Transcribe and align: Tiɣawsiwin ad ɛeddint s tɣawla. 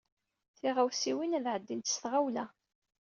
Tiɣawsiwin 0.57 1.37
ad 1.39 1.45
ɛeddint 1.53 1.91
s 1.93 1.95
tɣawla. 2.03 2.45